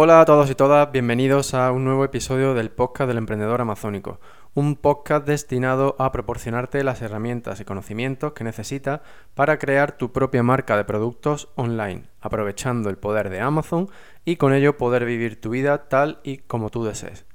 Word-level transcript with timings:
Hola 0.00 0.20
a 0.20 0.24
todos 0.24 0.48
y 0.48 0.54
todas, 0.54 0.92
bienvenidos 0.92 1.54
a 1.54 1.72
un 1.72 1.82
nuevo 1.82 2.04
episodio 2.04 2.54
del 2.54 2.70
podcast 2.70 3.08
del 3.08 3.18
emprendedor 3.18 3.60
amazónico, 3.60 4.20
un 4.54 4.76
podcast 4.76 5.26
destinado 5.26 5.96
a 5.98 6.12
proporcionarte 6.12 6.84
las 6.84 7.02
herramientas 7.02 7.58
y 7.58 7.64
conocimientos 7.64 8.32
que 8.32 8.44
necesitas 8.44 9.00
para 9.34 9.58
crear 9.58 9.98
tu 9.98 10.12
propia 10.12 10.44
marca 10.44 10.76
de 10.76 10.84
productos 10.84 11.48
online, 11.56 12.04
aprovechando 12.20 12.90
el 12.90 12.96
poder 12.96 13.28
de 13.28 13.40
Amazon 13.40 13.88
y 14.24 14.36
con 14.36 14.52
ello 14.52 14.76
poder 14.76 15.04
vivir 15.04 15.40
tu 15.40 15.50
vida 15.50 15.88
tal 15.88 16.20
y 16.22 16.36
como 16.38 16.70
tú 16.70 16.84
desees. 16.84 17.26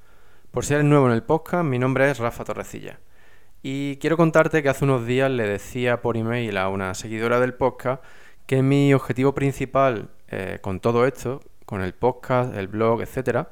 Por 0.52 0.64
si 0.64 0.74
eres 0.74 0.86
nuevo 0.86 1.08
en 1.08 1.12
el 1.16 1.24
podcast, 1.24 1.66
mi 1.66 1.80
nombre 1.80 2.10
es 2.10 2.18
Rafa 2.20 2.46
Torrecilla. 2.46 3.02
Y 3.62 3.98
quiero 3.98 4.16
contarte 4.16 4.64
que 4.64 4.70
hace 4.70 4.86
unos 4.86 5.06
días 5.06 5.30
le 5.30 5.46
decía 5.46 6.02
por 6.02 6.16
email 6.16 6.56
a 6.56 6.70
una 6.70 6.94
seguidora 6.94 7.42
del 7.42 7.56
podcast 7.56 8.02
que 8.46 8.62
mi 8.62 8.94
objetivo 8.94 9.34
principal 9.34 10.12
eh, 10.30 10.60
con 10.62 10.80
todo 10.80 11.06
esto 11.06 11.42
con 11.66 11.82
el 11.82 11.94
podcast, 11.94 12.56
el 12.56 12.68
blog, 12.68 13.02
etcétera, 13.02 13.50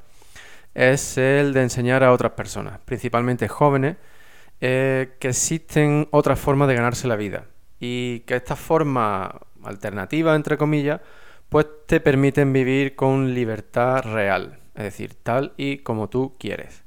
es 0.74 1.18
el 1.18 1.54
de 1.54 1.64
enseñar 1.64 2.04
a 2.04 2.12
otras 2.12 2.32
personas, 2.34 2.80
principalmente 2.86 3.48
jóvenes, 3.48 3.98
eh, 4.62 5.16
que 5.20 5.30
existen 5.30 6.08
otras 6.12 6.40
formas 6.40 6.68
de 6.68 6.76
ganarse 6.76 7.08
la 7.08 7.16
vida 7.16 7.46
y 7.80 8.20
que 8.22 8.36
estas 8.36 8.60
formas 8.60 9.32
alternativas, 9.64 10.36
entre 10.36 10.58
comillas, 10.58 11.02
pues 11.50 11.66
te 11.88 12.00
permiten 12.00 12.54
vivir 12.54 12.96
con 12.96 13.34
libertad 13.34 14.04
real, 14.04 14.60
es 14.76 14.84
decir, 14.84 15.16
tal 15.16 15.54
y 15.58 15.80
como 15.80 16.10
tú 16.10 16.36
quieres. 16.40 16.84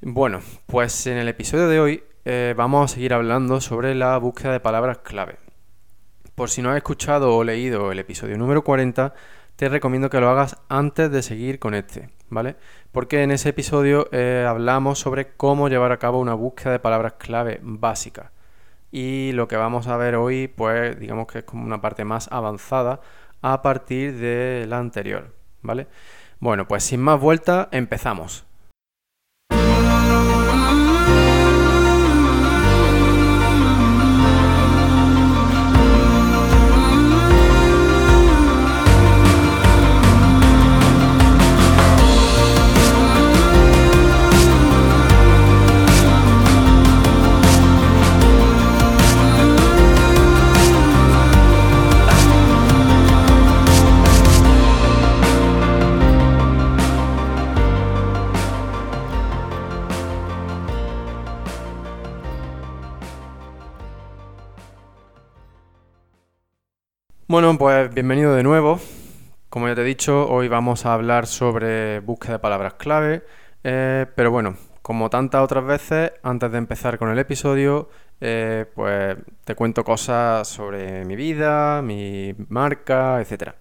Bueno, 0.00 0.40
pues 0.66 1.06
en 1.06 1.18
el 1.18 1.28
episodio 1.28 1.68
de 1.68 1.78
hoy 1.78 2.02
eh, 2.24 2.54
vamos 2.56 2.90
a 2.90 2.94
seguir 2.94 3.12
hablando 3.12 3.60
sobre 3.60 3.94
la 3.94 4.16
búsqueda 4.16 4.52
de 4.52 4.60
palabras 4.60 4.98
clave. 4.98 5.36
Por 6.34 6.48
si 6.48 6.62
no 6.62 6.70
has 6.70 6.76
escuchado 6.78 7.36
o 7.36 7.44
leído 7.44 7.92
el 7.92 7.98
episodio 7.98 8.38
número 8.38 8.64
40, 8.64 9.12
te 9.60 9.68
recomiendo 9.68 10.08
que 10.08 10.20
lo 10.20 10.30
hagas 10.30 10.56
antes 10.70 11.10
de 11.10 11.20
seguir 11.20 11.58
con 11.58 11.74
este, 11.74 12.08
¿vale? 12.30 12.56
Porque 12.92 13.22
en 13.22 13.30
ese 13.30 13.50
episodio 13.50 14.08
eh, 14.10 14.46
hablamos 14.48 14.98
sobre 14.98 15.34
cómo 15.34 15.68
llevar 15.68 15.92
a 15.92 15.98
cabo 15.98 16.18
una 16.18 16.32
búsqueda 16.32 16.72
de 16.72 16.78
palabras 16.78 17.16
clave 17.18 17.60
básica. 17.62 18.32
Y 18.90 19.32
lo 19.32 19.48
que 19.48 19.56
vamos 19.56 19.86
a 19.86 19.98
ver 19.98 20.14
hoy, 20.14 20.48
pues 20.48 20.98
digamos 20.98 21.26
que 21.26 21.40
es 21.40 21.44
como 21.44 21.66
una 21.66 21.82
parte 21.82 22.06
más 22.06 22.32
avanzada 22.32 23.02
a 23.42 23.60
partir 23.60 24.16
de 24.16 24.64
la 24.66 24.78
anterior, 24.78 25.34
¿vale? 25.60 25.88
Bueno, 26.38 26.66
pues 26.66 26.82
sin 26.82 27.00
más 27.00 27.20
vuelta, 27.20 27.68
empezamos. 27.70 28.46
Bueno, 67.30 67.56
pues 67.56 67.94
bienvenido 67.94 68.34
de 68.34 68.42
nuevo. 68.42 68.80
Como 69.50 69.68
ya 69.68 69.76
te 69.76 69.82
he 69.82 69.84
dicho, 69.84 70.28
hoy 70.28 70.48
vamos 70.48 70.84
a 70.84 70.94
hablar 70.94 71.28
sobre 71.28 72.00
búsqueda 72.00 72.32
de 72.32 72.38
palabras 72.40 72.74
clave. 72.74 73.22
Eh, 73.62 74.06
pero 74.16 74.32
bueno, 74.32 74.56
como 74.82 75.10
tantas 75.10 75.40
otras 75.40 75.64
veces, 75.64 76.10
antes 76.24 76.50
de 76.50 76.58
empezar 76.58 76.98
con 76.98 77.08
el 77.08 77.20
episodio, 77.20 77.88
eh, 78.20 78.66
pues 78.74 79.16
te 79.44 79.54
cuento 79.54 79.84
cosas 79.84 80.48
sobre 80.48 81.04
mi 81.04 81.14
vida, 81.14 81.82
mi 81.82 82.34
marca, 82.48 83.20
etc. 83.20 83.52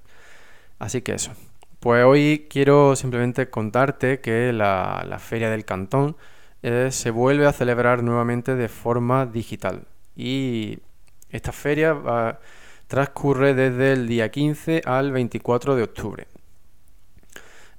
Así 0.79 1.03
que 1.03 1.13
eso. 1.13 1.33
Pues 1.79 2.03
hoy 2.03 2.47
quiero 2.49 2.95
simplemente 2.95 3.51
contarte 3.51 4.19
que 4.19 4.51
la, 4.51 5.15
Feria 5.19 5.51
del 5.51 5.63
Cantón 5.63 6.17
eh, 6.63 6.87
se 6.89 7.11
vuelve 7.11 7.45
a 7.45 7.53
celebrar 7.53 8.01
nuevamente 8.01 8.55
de 8.55 8.67
forma 8.67 9.27
digital. 9.27 9.83
Y 10.15 10.79
esta 11.29 11.51
feria 11.51 11.93
va 11.93 12.39
transcurre 12.89 13.53
desde 13.53 13.93
el 13.93 14.07
día 14.07 14.29
15 14.29 14.81
al 14.83 15.11
24 15.11 15.75
de 15.75 15.83
octubre. 15.83 16.27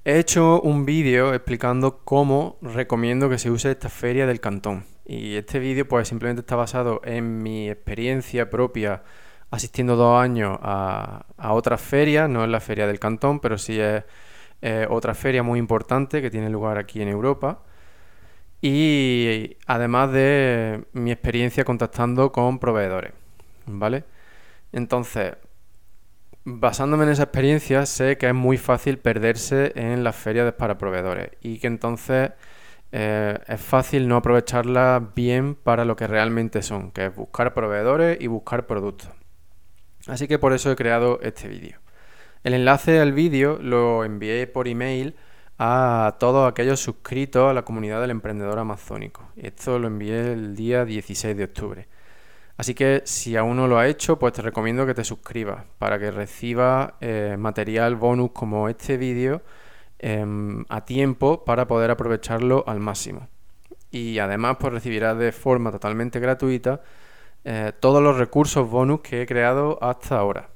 He 0.04 0.18
hecho 0.18 0.60
un 0.62 0.86
vídeo 0.86 1.34
explicando 1.34 1.98
cómo 2.04 2.58
recomiendo 2.62 3.28
que 3.28 3.36
se 3.36 3.50
use 3.50 3.72
esta 3.72 3.88
feria 3.88 4.24
del 4.26 4.40
cantón. 4.40 4.84
Y 5.04 5.34
este 5.34 5.58
vídeo 5.58 5.86
pues 5.86 6.06
simplemente 6.06 6.40
está 6.40 6.54
basado 6.54 7.00
en 7.04 7.42
mi 7.42 7.68
experiencia 7.68 8.48
propia 8.48 9.02
asistiendo 9.50 9.96
dos 9.96 10.22
años 10.22 10.56
a, 10.62 11.24
otra 11.50 11.76
feria, 11.76 12.28
no 12.28 12.44
es 12.44 12.48
la 12.48 12.60
feria 12.60 12.86
del 12.86 13.00
cantón, 13.00 13.40
pero 13.40 13.58
sí 13.58 13.80
es 13.80 14.04
otra 14.88 15.14
feria 15.14 15.42
muy 15.42 15.58
importante 15.58 16.22
que 16.22 16.30
tiene 16.30 16.48
lugar 16.48 16.78
aquí 16.78 17.02
en 17.02 17.08
Europa. 17.08 17.64
Y 18.62 19.56
además 19.66 20.12
de 20.12 20.84
mi 20.92 21.10
experiencia 21.10 21.64
contactando 21.64 22.30
con 22.30 22.60
proveedores, 22.60 23.12
¿vale? 23.66 24.04
Entonces, 24.72 25.36
basándome 26.44 27.04
en 27.04 27.10
esa 27.10 27.24
experiencia, 27.24 27.86
sé 27.86 28.18
que 28.18 28.28
es 28.28 28.34
muy 28.34 28.56
fácil 28.56 28.98
perderse 28.98 29.72
en 29.74 30.04
las 30.04 30.16
ferias 30.16 30.52
para 30.54 30.78
proveedores 30.78 31.30
y 31.40 31.58
que 31.58 31.66
entonces 31.66 32.30
eh, 32.92 33.38
es 33.46 33.60
fácil 33.60 34.08
no 34.08 34.16
aprovecharlas 34.16 35.14
bien 35.14 35.54
para 35.54 35.84
lo 35.84 35.96
que 35.96 36.06
realmente 36.06 36.62
son, 36.62 36.90
que 36.90 37.06
es 37.06 37.14
buscar 37.14 37.54
proveedores 37.54 38.18
y 38.20 38.26
buscar 38.26 38.66
productos. 38.66 39.10
Así 40.06 40.26
que 40.26 40.38
por 40.38 40.52
eso 40.52 40.70
he 40.72 40.76
creado 40.76 41.20
este 41.22 41.48
vídeo. 41.48 41.78
El 42.42 42.54
enlace 42.54 43.00
al 43.00 43.12
vídeo 43.12 43.58
lo 43.60 44.04
envié 44.04 44.46
por 44.46 44.66
email 44.66 45.14
a 45.58 46.16
todos 46.18 46.50
aquellos 46.50 46.80
suscritos 46.80 47.50
a 47.50 47.52
la 47.52 47.66
comunidad 47.66 48.00
del 48.00 48.10
emprendedor 48.10 48.58
amazónico. 48.58 49.30
Esto 49.36 49.78
lo 49.78 49.88
envié 49.88 50.32
el 50.32 50.56
día 50.56 50.86
16 50.86 51.36
de 51.36 51.44
octubre. 51.44 51.88
Así 52.60 52.74
que 52.74 53.00
si 53.06 53.38
aún 53.38 53.56
no 53.56 53.66
lo 53.66 53.78
has 53.78 53.88
hecho, 53.88 54.18
pues 54.18 54.34
te 54.34 54.42
recomiendo 54.42 54.84
que 54.84 54.92
te 54.92 55.02
suscribas 55.02 55.64
para 55.78 55.98
que 55.98 56.10
recibas 56.10 56.92
eh, 57.00 57.36
material 57.38 57.96
bonus 57.96 58.32
como 58.32 58.68
este 58.68 58.98
vídeo 58.98 59.40
em, 59.98 60.66
a 60.68 60.84
tiempo 60.84 61.42
para 61.46 61.66
poder 61.66 61.90
aprovecharlo 61.90 62.62
al 62.66 62.78
máximo. 62.78 63.28
Y 63.90 64.18
además 64.18 64.58
pues 64.60 64.74
recibirás 64.74 65.16
de 65.16 65.32
forma 65.32 65.72
totalmente 65.72 66.20
gratuita 66.20 66.82
eh, 67.44 67.72
todos 67.80 68.02
los 68.02 68.18
recursos 68.18 68.68
bonus 68.68 69.00
que 69.00 69.22
he 69.22 69.26
creado 69.26 69.78
hasta 69.82 70.18
ahora. 70.18 70.50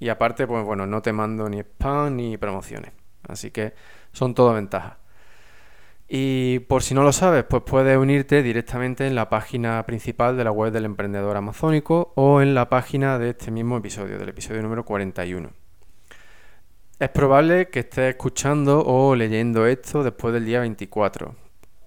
Y 0.00 0.08
aparte, 0.08 0.46
pues 0.46 0.64
bueno, 0.64 0.86
no 0.86 1.02
te 1.02 1.12
mando 1.12 1.50
ni 1.50 1.58
spam 1.60 2.16
ni 2.16 2.38
promociones. 2.38 2.92
Así 3.28 3.50
que 3.50 3.74
son 4.10 4.34
todo 4.34 4.54
ventajas. 4.54 4.96
Y 6.08 6.60
por 6.60 6.82
si 6.82 6.94
no 6.94 7.02
lo 7.02 7.12
sabes, 7.12 7.44
pues 7.44 7.64
puedes 7.64 7.98
unirte 7.98 8.42
directamente 8.42 9.06
en 9.06 9.16
la 9.16 9.28
página 9.28 9.84
principal 9.86 10.36
de 10.36 10.44
la 10.44 10.52
web 10.52 10.72
del 10.72 10.84
emprendedor 10.84 11.36
amazónico 11.36 12.12
o 12.14 12.40
en 12.40 12.54
la 12.54 12.68
página 12.68 13.18
de 13.18 13.30
este 13.30 13.50
mismo 13.50 13.76
episodio, 13.76 14.18
del 14.18 14.28
episodio 14.28 14.62
número 14.62 14.84
41. 14.84 15.50
Es 16.98 17.08
probable 17.10 17.68
que 17.68 17.80
estés 17.80 18.10
escuchando 18.10 18.84
o 18.86 19.16
leyendo 19.16 19.66
esto 19.66 20.04
después 20.04 20.32
del 20.32 20.46
día 20.46 20.60
24. 20.60 21.34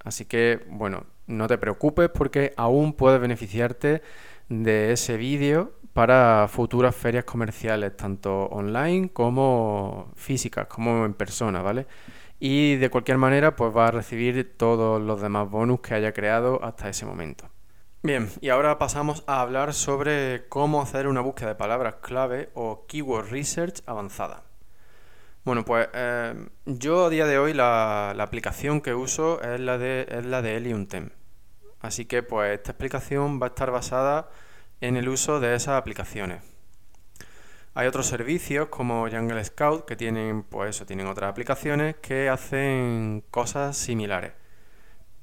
Así 0.03 0.25
que, 0.25 0.59
bueno, 0.69 1.05
no 1.27 1.47
te 1.47 1.57
preocupes 1.57 2.09
porque 2.09 2.53
aún 2.57 2.93
puedes 2.93 3.21
beneficiarte 3.21 4.01
de 4.49 4.91
ese 4.91 5.15
vídeo 5.15 5.73
para 5.93 6.47
futuras 6.49 6.95
ferias 6.95 7.23
comerciales, 7.23 7.95
tanto 7.95 8.45
online 8.47 9.09
como 9.09 10.11
físicas, 10.15 10.67
como 10.67 11.05
en 11.05 11.13
persona, 11.13 11.61
¿vale? 11.61 11.87
Y 12.39 12.77
de 12.77 12.89
cualquier 12.89 13.17
manera 13.17 13.55
pues 13.55 13.75
va 13.75 13.87
a 13.87 13.91
recibir 13.91 14.57
todos 14.57 15.01
los 15.01 15.21
demás 15.21 15.49
bonus 15.49 15.81
que 15.81 15.93
haya 15.93 16.13
creado 16.13 16.63
hasta 16.63 16.89
ese 16.89 17.05
momento. 17.05 17.49
Bien, 18.01 18.29
y 18.39 18.47
ahora 18.47 18.79
pasamos 18.79 19.23
a 19.27 19.41
hablar 19.41 19.73
sobre 19.73 20.47
cómo 20.47 20.81
hacer 20.81 21.07
una 21.07 21.19
búsqueda 21.19 21.49
de 21.49 21.55
palabras 21.55 21.95
clave 21.95 22.49
o 22.53 22.85
keyword 22.87 23.29
research 23.29 23.81
avanzada. 23.85 24.43
Bueno, 25.43 25.65
pues 25.65 25.89
eh, 25.93 26.47
yo 26.65 27.05
a 27.05 27.09
día 27.09 27.25
de 27.25 27.39
hoy 27.39 27.53
la, 27.53 28.11
aplicación 28.11 28.79
que 28.79 28.93
uso 28.93 29.41
es 29.41 29.59
la 29.59 29.77
de, 29.77 30.07
es 30.09 30.25
la 30.25 30.41
de 30.41 31.11
Así 31.81 32.05
que 32.05 32.23
pues 32.23 32.53
esta 32.53 32.71
explicación 32.71 33.41
va 33.41 33.47
a 33.47 33.49
estar 33.49 33.71
basada 33.71 34.29
en 34.79 34.95
el 34.95 35.09
uso 35.09 35.39
de 35.39 35.55
esas 35.55 35.75
aplicaciones. 35.75 36.41
Hay 37.75 37.87
otros 37.87 38.07
servicios 38.07 38.67
como 38.69 39.07
Jungle 39.09 39.43
Scout 39.43 39.85
que 39.85 39.95
tienen, 39.95 40.43
pues 40.43 40.75
eso, 40.75 40.85
tienen 40.85 41.07
otras 41.07 41.29
aplicaciones 41.29 41.97
que 41.97 42.27
hacen 42.27 43.23
cosas 43.29 43.77
similares. 43.77 44.33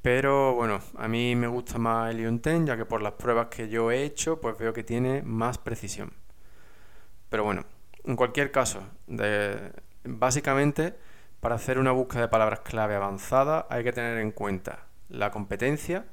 Pero 0.00 0.54
bueno, 0.54 0.80
a 0.96 1.08
mí 1.08 1.34
me 1.34 1.48
gusta 1.48 1.78
más 1.78 2.12
Helium 2.12 2.40
10 2.40 2.66
ya 2.66 2.76
que 2.76 2.84
por 2.84 3.02
las 3.02 3.14
pruebas 3.14 3.48
que 3.48 3.68
yo 3.68 3.90
he 3.90 4.04
hecho, 4.04 4.40
pues 4.40 4.56
veo 4.56 4.72
que 4.72 4.84
tiene 4.84 5.22
más 5.22 5.58
precisión. 5.58 6.12
Pero 7.28 7.42
bueno, 7.44 7.64
en 8.04 8.14
cualquier 8.14 8.52
caso, 8.52 8.80
básicamente, 10.04 10.94
para 11.40 11.56
hacer 11.56 11.78
una 11.78 11.90
búsqueda 11.90 12.22
de 12.22 12.28
palabras 12.28 12.60
clave 12.60 12.94
avanzada 12.94 13.66
hay 13.70 13.82
que 13.82 13.92
tener 13.92 14.18
en 14.18 14.30
cuenta 14.30 14.86
la 15.08 15.32
competencia, 15.32 16.06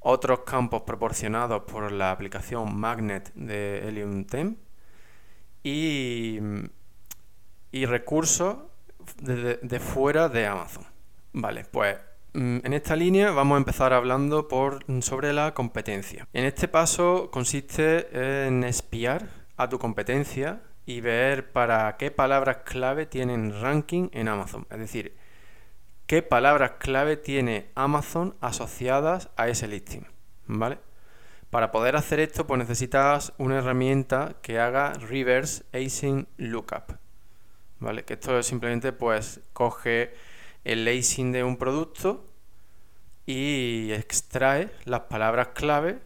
otros 0.00 0.40
campos 0.40 0.82
proporcionados 0.82 1.62
por 1.64 1.90
la 1.92 2.10
aplicación 2.10 2.78
Magnet 2.78 3.32
de 3.34 3.88
Helium 3.88 4.26
10 4.26 4.69
y, 5.62 6.38
y 7.72 7.86
recursos 7.86 8.56
de, 9.20 9.80
fuera 9.80 10.28
de 10.28 10.46
Amazon. 10.46 10.84
Vale, 11.32 11.64
pues 11.70 11.96
mm, 12.32 12.58
en 12.64 12.72
esta 12.72 12.96
línea 12.96 13.30
vamos 13.30 13.56
a 13.56 13.58
empezar 13.58 13.92
hablando 13.92 14.48
por, 14.48 14.84
sobre 15.02 15.32
la 15.32 15.54
competencia. 15.54 16.26
En 16.32 16.44
este 16.44 16.68
paso 16.68 17.30
consiste 17.30 18.46
en 18.46 18.64
espiar 18.64 19.28
a 19.56 19.68
tu 19.68 19.78
competencia 19.78 20.62
y 20.86 21.00
ver 21.00 21.52
para 21.52 21.96
qué 21.96 22.10
palabras 22.10 22.58
clave 22.64 23.06
tienen 23.06 23.60
ranking 23.60 24.08
en 24.12 24.28
Amazon. 24.28 24.66
Es 24.70 24.78
decir, 24.78 25.16
qué 26.06 26.22
palabras 26.22 26.72
clave 26.78 27.16
tiene 27.16 27.70
Amazon 27.74 28.34
asociadas 28.40 29.28
a 29.36 29.48
ese 29.48 29.68
listing. 29.68 30.06
¿Vale? 30.46 30.78
Para 31.50 31.72
poder 31.72 31.96
hacer 31.96 32.20
esto, 32.20 32.46
pues 32.46 32.58
necesitas 32.58 33.32
una 33.38 33.58
herramienta 33.58 34.36
que 34.40 34.60
haga 34.60 34.92
reverse 34.94 35.64
async 35.72 36.28
lookup. 36.36 36.96
¿Vale? 37.80 38.04
Que 38.04 38.14
esto 38.14 38.38
es 38.38 38.46
simplemente 38.46 38.92
pues 38.92 39.40
coge 39.52 40.14
el 40.64 40.86
async 40.86 41.32
de 41.32 41.44
un 41.44 41.56
producto 41.56 42.24
y 43.26 43.90
extrae 43.92 44.70
las 44.84 45.00
palabras 45.02 45.48
clave 45.54 45.98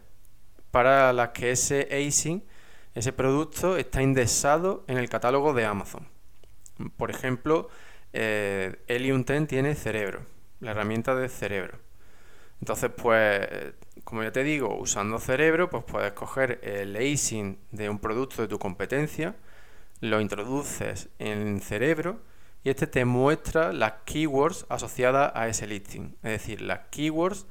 para 0.71 1.13
las 1.13 1.29
que 1.29 1.51
ese 1.51 1.87
async 1.91 2.43
ese 2.95 3.11
producto 3.11 3.75
está 3.75 4.01
indexado 4.01 4.85
en 4.87 4.97
el 4.97 5.09
catálogo 5.09 5.53
de 5.53 5.65
Amazon. 5.65 6.07
Por 6.95 7.11
ejemplo, 7.11 7.69
eh, 8.13 8.77
Helium 8.87 9.25
10 9.25 9.47
tiene 9.47 9.75
cerebro, 9.75 10.21
la 10.61 10.71
herramienta 10.71 11.13
de 11.13 11.27
cerebro. 11.27 11.77
Entonces, 12.61 12.89
pues, 12.95 13.73
como 14.05 14.23
ya 14.23 14.31
te 14.31 14.43
digo, 14.43 14.77
usando 14.77 15.19
cerebro, 15.19 15.69
pues 15.69 15.83
puedes 15.83 16.13
coger 16.13 16.59
el 16.63 16.95
async 16.95 17.57
de 17.71 17.89
un 17.89 17.99
producto 17.99 18.43
de 18.43 18.47
tu 18.47 18.59
competencia, 18.59 19.35
lo 19.99 20.21
introduces 20.21 21.09
en 21.19 21.59
cerebro 21.59 22.19
y 22.63 22.69
este 22.69 22.87
te 22.87 23.03
muestra 23.03 23.73
las 23.73 23.93
keywords 24.05 24.67
asociadas 24.69 25.31
a 25.35 25.47
ese 25.47 25.65
listing. 25.67 26.15
Es 26.23 26.31
decir, 26.31 26.61
las 26.61 26.81
keywords 26.91 27.47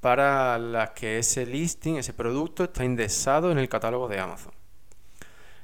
para 0.00 0.58
las 0.58 0.90
que 0.90 1.18
ese 1.18 1.44
listing, 1.46 1.96
ese 1.96 2.14
producto 2.14 2.64
está 2.64 2.84
indexado 2.84 3.52
en 3.52 3.58
el 3.58 3.68
catálogo 3.68 4.08
de 4.08 4.20
Amazon. 4.20 4.52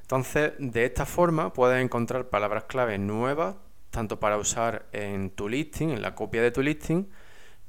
Entonces, 0.03 0.53
de 0.59 0.85
esta 0.85 1.05
forma 1.05 1.51
puedes 1.53 1.83
encontrar 1.83 2.29
palabras 2.29 2.65
clave 2.65 2.97
nuevas, 2.99 3.55
tanto 3.89 4.19
para 4.19 4.37
usar 4.37 4.85
en 4.91 5.31
tu 5.31 5.49
listing, 5.49 5.89
en 5.89 6.01
la 6.01 6.13
copia 6.13 6.43
de 6.43 6.51
tu 6.51 6.61
listing, 6.61 7.07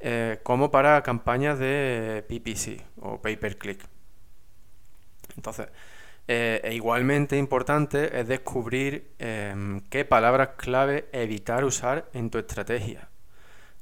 eh, 0.05 0.41
como 0.43 0.73
para 0.73 1.03
campañas 1.03 1.61
de 1.61 2.25
PPC 2.29 2.85
o 3.01 3.23
pay 3.23 3.37
per 3.37 3.57
click. 3.57 3.81
Entonces, 5.37 5.69
eh, 6.29 6.61
e 6.65 6.75
igualmente 6.75 7.37
importante 7.37 8.19
es 8.21 8.27
descubrir 8.27 9.13
em, 9.19 9.81
qué 9.91 10.05
palabras 10.05 10.51
clave 10.57 11.09
evitar 11.13 11.65
usar 11.65 12.09
en 12.15 12.31
tu 12.31 12.39
estrategia, 12.39 13.11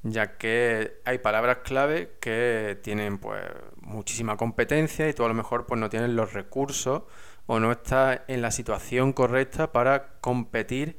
ya 0.03 0.37
que 0.39 1.01
hay 1.07 1.19
palabras 1.19 1.59
clave 1.65 2.17
que 2.21 2.79
tienen 2.83 3.19
pues 3.19 3.43
muchísima 3.81 4.37
competencia 4.37 5.09
y 5.09 5.15
tú 5.15 5.25
a 5.25 5.29
lo 5.29 5.35
mejor 5.35 5.67
pues 5.67 5.81
no 5.81 5.89
tienes 5.91 6.11
los 6.11 6.35
recursos 6.35 7.03
o 7.47 7.61
no 7.61 7.73
estás 7.73 8.21
en 8.29 8.43
la 8.43 8.51
situación 8.51 9.13
correcta 9.15 9.73
para 9.73 10.09
competir 10.21 10.99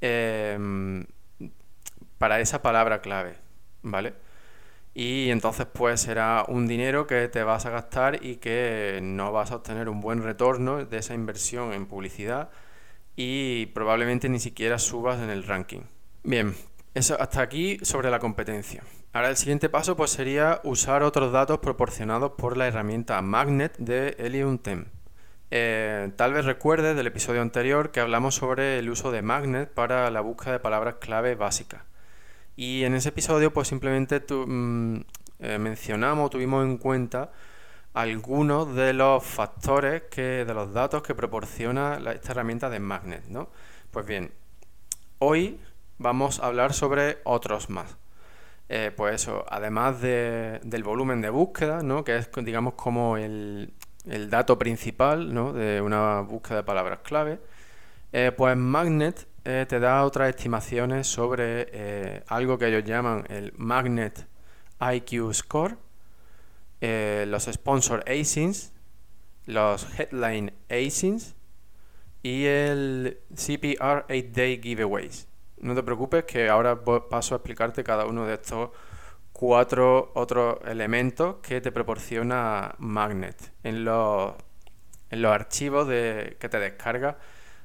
em, 0.00 1.06
para 2.18 2.40
esa 2.40 2.62
palabra 2.62 3.00
clave, 3.00 3.36
¿vale? 3.82 4.14
Y 4.98 5.30
entonces 5.30 5.64
pues 5.72 6.00
será 6.00 6.44
un 6.48 6.66
dinero 6.66 7.06
que 7.06 7.28
te 7.28 7.44
vas 7.44 7.66
a 7.66 7.70
gastar 7.70 8.18
y 8.26 8.38
que 8.38 8.98
no 9.00 9.30
vas 9.30 9.52
a 9.52 9.54
obtener 9.54 9.88
un 9.88 10.00
buen 10.00 10.24
retorno 10.24 10.84
de 10.84 10.98
esa 10.98 11.14
inversión 11.14 11.72
en 11.72 11.86
publicidad 11.86 12.50
y 13.14 13.66
probablemente 13.66 14.28
ni 14.28 14.40
siquiera 14.40 14.80
subas 14.80 15.20
en 15.20 15.30
el 15.30 15.44
ranking. 15.44 15.82
Bien, 16.24 16.56
eso 16.94 17.16
hasta 17.20 17.42
aquí 17.42 17.78
sobre 17.82 18.10
la 18.10 18.18
competencia. 18.18 18.82
Ahora 19.12 19.30
el 19.30 19.36
siguiente 19.36 19.68
paso 19.68 19.94
pues 19.94 20.10
sería 20.10 20.60
usar 20.64 21.04
otros 21.04 21.30
datos 21.30 21.60
proporcionados 21.60 22.32
por 22.36 22.56
la 22.56 22.66
herramienta 22.66 23.22
Magnet 23.22 23.76
de 23.78 24.16
Helium 24.18 24.58
10. 24.60 24.78
Eh, 25.52 26.10
tal 26.16 26.32
vez 26.32 26.44
recuerdes 26.44 26.96
del 26.96 27.06
episodio 27.06 27.40
anterior 27.40 27.92
que 27.92 28.00
hablamos 28.00 28.34
sobre 28.34 28.80
el 28.80 28.90
uso 28.90 29.12
de 29.12 29.22
Magnet 29.22 29.72
para 29.72 30.10
la 30.10 30.22
búsqueda 30.22 30.54
de 30.54 30.58
palabras 30.58 30.96
clave 30.98 31.36
básicas. 31.36 31.87
Y 32.58 32.82
en 32.82 32.94
ese 32.94 33.10
episodio 33.10 33.52
pues 33.52 33.68
simplemente 33.68 34.18
tu, 34.18 34.44
mm, 34.44 35.04
eh, 35.38 35.58
mencionamos, 35.60 36.28
tuvimos 36.28 36.64
en 36.64 36.76
cuenta 36.76 37.30
algunos 37.94 38.74
de 38.74 38.92
los 38.92 39.22
factores 39.22 40.02
que, 40.10 40.44
de 40.44 40.54
los 40.54 40.72
datos 40.72 41.04
que 41.04 41.14
proporciona 41.14 42.00
esta 42.12 42.32
herramienta 42.32 42.68
de 42.68 42.80
Magnet, 42.80 43.24
¿no? 43.28 43.50
Pues 43.92 44.06
bien, 44.06 44.32
hoy 45.20 45.60
vamos 45.98 46.40
a 46.40 46.46
hablar 46.46 46.72
sobre 46.72 47.18
otros 47.22 47.70
más. 47.70 47.96
Eh, 48.68 48.92
pues 48.96 49.22
eso, 49.22 49.44
además 49.48 50.00
del 50.02 50.82
volumen 50.82 51.20
de 51.20 51.30
búsqueda, 51.30 51.84
¿no? 51.84 52.02
Que 52.02 52.16
es, 52.16 52.28
digamos, 52.42 52.74
como 52.74 53.16
el, 53.18 53.72
el 54.04 54.30
dato 54.30 54.58
principal 54.58 55.32
¿no? 55.32 55.52
de 55.52 55.80
una 55.80 56.22
búsqueda 56.22 56.56
de 56.56 56.64
palabras 56.64 56.98
clave, 57.04 57.38
eh, 58.12 58.32
pues 58.36 58.56
Magnet 58.56 59.28
eh, 59.50 59.64
te 59.66 59.80
da 59.80 60.04
otras 60.04 60.28
estimaciones 60.28 61.06
sobre 61.06 61.68
eh, 61.72 62.22
algo 62.26 62.58
que 62.58 62.66
ellos 62.66 62.84
llaman 62.84 63.24
el 63.30 63.54
Magnet 63.56 64.28
IQ 64.78 65.32
Score, 65.32 65.78
los 66.82 67.44
Sponsor 67.44 68.04
ASINs, 68.06 68.74
los 69.46 69.98
Headline 69.98 70.52
ASINs 70.68 71.34
y 72.22 72.44
el 72.44 73.20
CPR 73.34 74.04
8 74.10 74.28
Day 74.32 74.60
Giveaways. 74.62 75.26
No 75.60 75.74
te 75.74 75.82
preocupes 75.82 76.24
que 76.24 76.50
ahora 76.50 76.84
paso 76.84 77.34
a 77.34 77.38
explicarte 77.38 77.82
cada 77.82 78.04
uno 78.04 78.26
de 78.26 78.34
estos 78.34 78.68
cuatro 79.32 80.12
otros 80.14 80.58
elementos 80.66 81.36
que 81.36 81.62
te 81.62 81.72
proporciona 81.72 82.74
Magnet 82.76 83.54
en 83.62 83.86
los, 83.86 84.34
en 85.08 85.22
los 85.22 85.32
archivos 85.32 85.88
que 85.88 86.48
te 86.50 86.58
descarga 86.60 87.16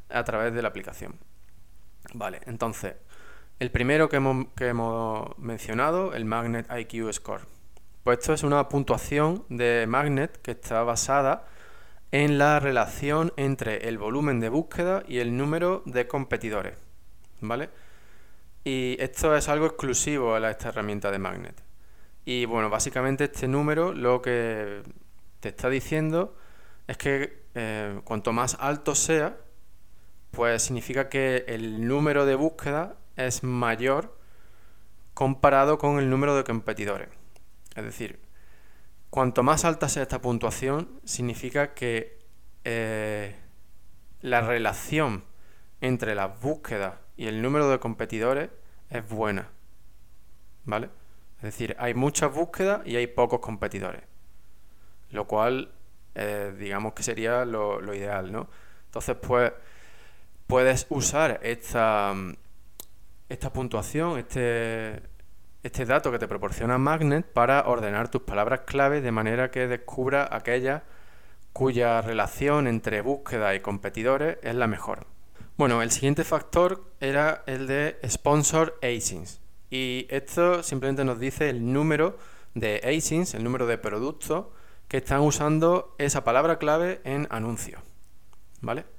a 0.09 0.23
través 0.23 0.53
de 0.53 0.61
la 0.61 0.69
aplicación. 0.69 1.32
Vale, 2.13 2.41
entonces, 2.45 2.95
el 3.59 3.71
primero 3.71 4.09
que 4.09 4.17
hemos, 4.17 4.47
que 4.55 4.67
hemos 4.67 5.37
mencionado, 5.37 6.13
el 6.13 6.25
Magnet 6.25 6.67
IQ 6.69 7.13
Score. 7.13 7.41
Pues 8.03 8.19
esto 8.19 8.33
es 8.33 8.43
una 8.43 8.67
puntuación 8.67 9.45
de 9.49 9.85
Magnet 9.87 10.41
que 10.41 10.51
está 10.51 10.83
basada 10.83 11.45
en 12.11 12.37
la 12.37 12.59
relación 12.59 13.31
entre 13.37 13.87
el 13.87 13.97
volumen 13.97 14.39
de 14.39 14.49
búsqueda 14.49 15.03
y 15.07 15.19
el 15.19 15.37
número 15.37 15.81
de 15.85 16.07
competidores. 16.07 16.75
¿Vale? 17.41 17.69
Y 18.63 18.97
esto 18.99 19.35
es 19.35 19.49
algo 19.49 19.65
exclusivo 19.65 20.35
a 20.35 20.49
esta 20.49 20.69
herramienta 20.69 21.11
de 21.11 21.19
Magnet. 21.19 21.61
Y 22.25 22.45
bueno, 22.45 22.69
básicamente 22.69 23.25
este 23.25 23.47
número 23.47 23.93
lo 23.93 24.21
que 24.21 24.83
te 25.39 25.49
está 25.49 25.69
diciendo 25.69 26.37
es 26.87 26.97
que 26.97 27.43
eh, 27.55 27.99
cuanto 28.03 28.31
más 28.31 28.57
alto 28.59 28.95
sea, 28.95 29.37
pues 30.33 30.63
significa 30.63 31.09
que 31.09 31.45
el 31.47 31.87
número 31.87 32.25
de 32.25 32.33
búsqueda 32.33 32.95
es 33.15 33.43
mayor 33.43 34.17
comparado 35.13 35.77
con 35.77 35.99
el 35.99 36.09
número 36.09 36.35
de 36.35 36.43
competidores. 36.43 37.09
Es 37.75 37.83
decir, 37.83 38.19
cuanto 39.11 39.43
más 39.43 39.63
alta 39.63 39.87
sea 39.89 40.01
esta 40.01 40.21
puntuación, 40.21 40.89
significa 41.03 41.75
que 41.75 42.17
eh, 42.63 43.35
la 44.21 44.41
relación 44.41 45.23
entre 45.81 46.15
las 46.15 46.41
búsquedas 46.41 46.95
y 47.15 47.27
el 47.27 47.43
número 47.43 47.69
de 47.69 47.79
competidores 47.79 48.49
es 48.89 49.07
buena. 49.07 49.49
¿Vale? 50.65 50.89
Es 51.37 51.43
decir, 51.43 51.75
hay 51.77 51.93
muchas 51.93 52.33
búsquedas 52.33 52.81
y 52.87 52.95
hay 52.95 53.05
pocos 53.05 53.39
competidores. 53.39 54.01
Lo 55.11 55.27
cual, 55.27 55.73
eh, 56.15 56.55
digamos 56.57 56.93
que 56.93 57.03
sería 57.03 57.45
lo, 57.45 57.93
ideal, 57.93 58.31
¿no? 58.31 58.49
Entonces, 58.85 59.15
pues, 59.21 59.51
puedes 60.53 60.85
usar 60.89 61.39
esta, 61.41 62.13
esta 63.27 63.51
puntuación, 63.51 64.19
este, 64.19 65.01
este 65.63 65.83
dato 65.83 66.11
que 66.11 66.19
te 66.19 66.27
proporciona 66.27 66.77
Magnet 66.77 67.25
para 67.25 67.67
ordenar 67.67 68.09
tus 68.09 68.21
palabras 68.21 68.59
clave 68.67 69.01
de 69.01 69.11
manera 69.11 69.49
que 69.49 69.65
descubra 69.65 70.29
aquellas 70.31 70.83
cuya 71.53 72.01
relación 72.01 72.67
entre 72.67 73.01
búsqueda 73.01 73.55
y 73.55 73.61
competidores 73.61 74.37
es 74.43 74.53
la 74.53 74.67
mejor. 74.67 75.07
Bueno, 75.57 75.81
el 75.81 75.89
siguiente 75.89 76.23
factor 76.23 76.83
era 76.99 77.41
el 77.47 77.65
de 77.65 77.97
sponsor 78.07 78.77
asins. 78.83 79.41
Y 79.71 80.05
esto 80.11 80.61
simplemente 80.61 81.03
nos 81.03 81.19
dice 81.19 81.49
el 81.49 81.73
número 81.73 82.19
de 82.53 82.79
ASINs, 82.95 83.33
el 83.33 83.43
número 83.43 83.65
de 83.65 83.79
productos 83.79 84.45
que 84.87 84.97
están 84.97 85.21
usando 85.21 85.95
esa 85.97 86.23
palabra 86.23 86.59
clave 86.59 87.01
en 87.05 87.27
anuncios. 87.31 87.81
¿Vale? 88.61 88.92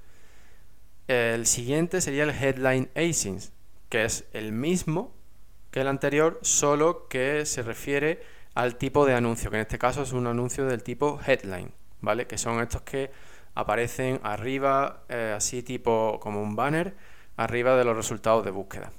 El 1.08 1.46
siguiente 1.46 2.00
sería 2.00 2.25
el 2.25 2.30
headline 2.30 2.88
async, 2.94 3.42
que 3.88 4.04
es 4.04 4.25
el 4.32 4.52
mismo 4.52 5.12
que 5.70 5.80
el 5.80 5.88
anterior, 5.88 6.38
solo 6.42 7.08
que 7.08 7.44
se 7.46 7.62
refiere 7.62 8.23
al 8.54 8.76
tipo 8.76 9.04
de 9.04 9.14
anuncio, 9.14 9.50
que 9.50 9.56
en 9.56 9.62
este 9.62 9.78
caso 9.78 10.02
es 10.02 10.12
un 10.12 10.26
anuncio 10.26 10.66
del 10.66 10.82
tipo 10.82 11.20
headline, 11.26 11.73
¿vale? 12.00 12.26
Que 12.26 12.38
son 12.38 12.61
estos 12.61 12.82
que 12.82 13.11
aparecen 13.54 14.20
arriba, 14.23 15.02
eh, 15.08 15.34
así 15.37 15.62
tipo 15.62 16.18
como 16.20 16.40
un 16.42 16.56
banner, 16.56 16.94
arriba 17.37 17.76
de 17.76 17.84
los 17.84 17.96
resultados 17.96 18.44
de 18.44 18.50
búsqueda. 18.50 18.92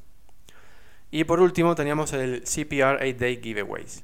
Y 1.12 1.24
por 1.24 1.40
último 1.40 1.76
teníamos 1.76 2.12
el 2.14 2.44
CPR 2.44 2.98
8 3.02 3.18
Day 3.18 3.40
Giveaways. 3.42 4.04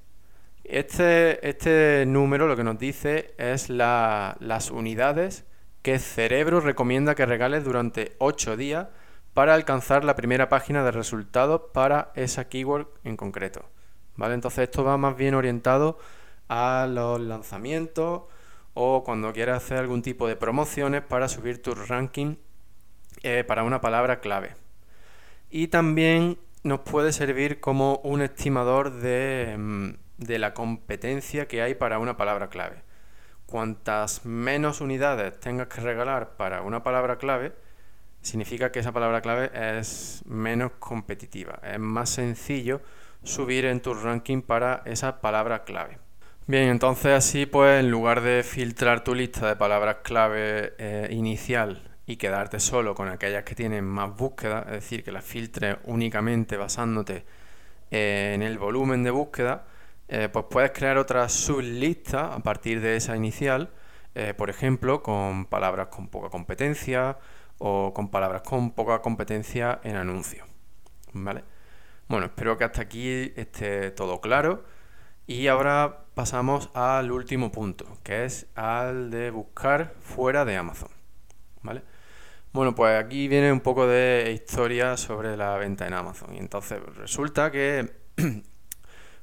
Este, 0.64 1.46
este 1.48 2.06
número 2.08 2.48
lo 2.48 2.56
que 2.56 2.64
nos 2.64 2.80
dice 2.80 3.34
es 3.38 3.70
las 3.70 4.72
unidades 4.72 5.44
que 5.82 6.00
cerebro 6.00 6.60
recomienda 6.60 7.16
que 7.16 7.26
regales 7.26 7.64
durante 7.64 8.16
8 8.20 8.58
días 8.58 8.88
para 9.34 9.54
alcanzar 9.54 10.04
la 10.04 10.16
primera 10.16 10.50
página 10.50 10.84
de 10.84 10.92
resultados 10.92 11.62
para 11.74 12.12
esa 12.16 12.48
keyword 12.50 12.88
en 13.04 13.18
concreto. 13.18 13.66
¿Vale? 14.18 14.34
Entonces 14.34 14.66
esto 14.66 14.84
va 14.84 14.98
más 14.98 15.16
bien 15.16 15.36
orientado 15.36 15.98
a 16.50 16.88
los 16.90 17.20
lanzamientos 17.20 18.24
o 18.74 19.04
cuando 19.04 19.34
quieras 19.34 19.64
hacer 19.64 19.78
algún 19.78 20.02
tipo 20.02 20.28
de 20.28 20.36
promociones 20.36 21.02
para 21.02 21.28
subir 21.28 21.62
tu 21.62 21.74
ranking 21.74 22.36
eh, 23.24 23.44
para 23.46 23.64
una 23.64 23.82
palabra 23.82 24.20
clave. 24.20 24.56
Y 25.50 25.68
también 25.68 26.38
nos 26.64 26.82
puede 26.82 27.12
servir 27.14 27.60
como 27.60 27.98
un 28.04 28.22
estimador 28.22 28.92
de, 28.92 29.56
mm, 29.58 29.90
de 30.18 30.40
la 30.40 30.54
competencia 30.54 31.48
que 31.48 31.62
hay 31.62 31.76
para 31.76 32.00
una 32.00 32.18
palabra 32.18 32.50
clave. 32.50 32.84
Cuantas 33.52 34.26
menos 34.26 34.80
unidades 34.80 35.38
tengas 35.42 35.68
que 35.68 35.82
regalar 35.82 36.38
para 36.38 36.62
una 36.62 36.84
palabra 36.84 37.18
clave, 37.18 37.52
significa 38.22 38.72
que 38.72 38.80
esa 38.80 38.94
palabra 38.94 39.20
clave 39.20 39.52
es 39.78 40.24
menos 40.26 40.72
competitiva. 40.80 41.60
Es 41.62 41.78
más 41.78 42.12
sencillo 42.12 42.80
subir 43.24 43.66
en 43.66 43.82
tu 43.82 43.94
ranking 43.94 44.42
para 44.42 44.84
esa 44.86 45.20
palabra 45.20 45.66
clave. 45.66 45.98
Bien, 46.48 46.70
entonces 46.70 47.12
así 47.12 47.46
pues 47.46 47.82
en 47.82 47.92
lugar 47.92 48.22
de 48.22 48.44
filtrar 48.44 49.04
tu 49.04 49.14
lista 49.14 49.50
de 49.50 49.58
palabras 49.58 49.98
clave 50.02 50.74
eh, 50.78 51.10
inicial 51.12 51.92
y 52.06 52.16
quedarte 52.16 52.58
solo 52.62 52.96
con 52.96 53.10
aquellas 53.10 53.44
que 53.44 53.54
tienen 53.54 53.84
más 53.84 54.16
búsqueda, 54.16 54.62
es 54.68 54.76
decir, 54.76 55.04
que 55.04 55.12
las 55.12 55.26
filtres 55.26 55.76
únicamente 55.84 56.56
basándote 56.56 57.26
eh, 57.92 58.32
en 58.34 58.44
el 58.44 58.58
volumen 58.58 59.04
de 59.04 59.12
búsqueda, 59.12 59.66
eh, 60.12 60.30
pues 60.30 60.46
puedes 60.50 60.72
crear 60.72 60.98
otra 60.98 61.28
sublista 61.30 62.34
a 62.34 62.40
partir 62.40 62.82
de 62.82 62.96
esa 62.98 63.16
inicial, 63.16 63.72
por 64.38 64.50
ejemplo, 64.50 65.02
con 65.02 65.46
palabras 65.46 65.88
con 65.88 66.10
poca 66.10 66.30
competencia 66.30 67.18
o 67.60 67.94
con 67.94 68.10
palabras 68.10 68.42
con 68.42 68.72
poca 68.72 69.02
competencia 69.02 69.80
en 69.84 69.96
anuncios. 69.96 70.46
¿Vale? 71.14 71.44
Bueno, 72.08 72.26
espero 72.26 72.58
que 72.58 72.66
hasta 72.66 72.82
aquí 72.82 73.32
esté 73.38 73.92
todo 73.92 74.20
claro. 74.20 74.66
Y 75.28 75.48
ahora 75.48 76.06
pasamos 76.14 76.70
al 76.74 77.12
último 77.12 77.52
punto, 77.52 77.86
que 78.04 78.26
es 78.26 78.48
al 78.56 79.12
de 79.12 79.32
buscar 79.32 79.94
fuera 80.02 80.44
de 80.44 80.58
Amazon. 80.58 80.90
¿Vale? 81.62 81.84
Bueno, 82.52 82.76
pues 82.76 83.02
aquí 83.02 83.30
viene 83.30 83.52
un 83.52 83.62
poco 83.62 83.88
de 83.88 84.32
historia 84.34 84.98
sobre 84.98 85.38
la 85.38 85.56
venta 85.56 85.88
en 85.88 85.94
Amazon. 85.94 86.36
Y 86.36 86.40
entonces 86.40 86.82
resulta 86.96 87.50
que 87.50 87.94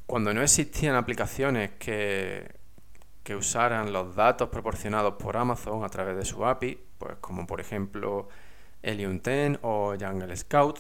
cuando 0.09 0.33
no 0.33 0.43
existían 0.43 0.97
aplicaciones 0.97 1.73
que, 1.79 2.51
que 3.23 3.37
usaran 3.37 3.93
los 3.93 4.17
datos 4.17 4.49
proporcionados 4.49 5.17
por 5.19 5.37
Amazon 5.37 5.85
a 5.85 5.91
través 5.91 6.17
de 6.17 6.25
su 6.25 6.47
API, 6.47 6.81
pues 6.97 7.17
como 7.21 7.47
por 7.47 7.61
ejemplo 7.61 8.31
Helium 8.83 9.21
10 9.21 9.59
o 9.61 9.95
Jungle 10.01 10.35
Scout, 10.35 10.79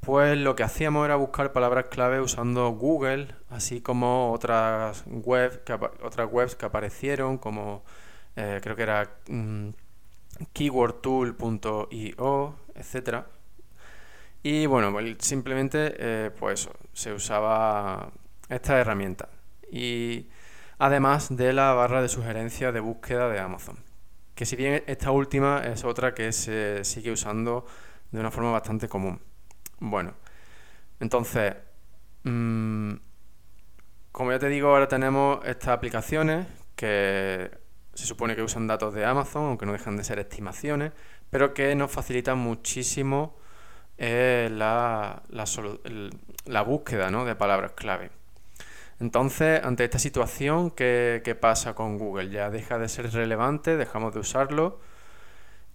pues 0.00 0.36
lo 0.36 0.54
que 0.56 0.62
hacíamos 0.62 1.06
era 1.06 1.16
buscar 1.16 1.54
palabras 1.54 1.86
clave 1.86 2.20
usando 2.20 2.68
Google, 2.72 3.28
así 3.48 3.80
como 3.80 4.32
otras, 4.32 5.04
web 5.06 5.64
que, 5.64 5.72
otras 5.72 6.30
webs 6.30 6.54
que 6.54 6.66
aparecieron, 6.66 7.38
como 7.38 7.82
eh, 8.36 8.60
creo 8.62 8.76
que 8.76 8.82
era 8.82 9.10
mm, 9.26 9.70
keywordtool.io, 10.52 12.54
etc. 12.74 13.24
Y 14.42 14.66
bueno, 14.66 14.92
pues 14.92 15.16
simplemente 15.20 15.94
eh, 15.96 16.30
pues 16.38 16.68
se 16.92 17.14
usaba 17.14 18.12
esta 18.48 18.78
herramienta. 18.78 19.28
Y 19.70 20.28
además 20.78 21.36
de 21.36 21.52
la 21.52 21.72
barra 21.72 22.02
de 22.02 22.08
sugerencias 22.08 22.72
de 22.72 22.80
búsqueda 22.80 23.28
de 23.28 23.40
Amazon. 23.40 23.78
Que 24.34 24.46
si 24.46 24.56
bien 24.56 24.82
esta 24.86 25.10
última 25.10 25.62
es 25.64 25.84
otra 25.84 26.14
que 26.14 26.32
se 26.32 26.84
sigue 26.84 27.12
usando 27.12 27.66
de 28.10 28.20
una 28.20 28.30
forma 28.30 28.52
bastante 28.52 28.88
común. 28.88 29.20
Bueno, 29.80 30.14
entonces, 31.00 31.54
mm, 32.24 32.94
como 34.12 34.32
ya 34.32 34.38
te 34.38 34.48
digo, 34.48 34.68
ahora 34.68 34.88
tenemos 34.88 35.44
estas 35.44 35.68
aplicaciones 35.68 36.46
que 36.76 37.50
se 37.94 38.06
supone 38.06 38.36
que 38.36 38.42
usan 38.42 38.66
datos 38.66 38.94
de 38.94 39.04
Amazon, 39.04 39.46
aunque 39.46 39.66
no 39.66 39.72
dejan 39.72 39.96
de 39.96 40.04
ser 40.04 40.18
estimaciones, 40.18 40.92
pero 41.30 41.54
que 41.54 41.74
nos 41.74 41.90
facilitan 41.90 42.38
muchísimo 42.38 43.36
eh, 43.98 44.48
la, 44.52 45.22
la, 46.46 46.62
búsqueda 46.62 47.10
de 47.10 47.36
palabras 47.36 47.72
clave. 47.72 48.10
Entonces, 49.00 49.62
ante 49.64 49.84
esta 49.84 49.98
situación, 49.98 50.70
¿qué, 50.70 51.22
¿qué, 51.24 51.34
pasa 51.34 51.74
con 51.74 51.98
Google? 51.98 52.30
Ya 52.30 52.50
deja 52.50 52.78
de 52.78 52.88
ser 52.88 53.12
relevante, 53.12 53.76
dejamos 53.76 54.14
de 54.14 54.20
usarlo 54.20 54.78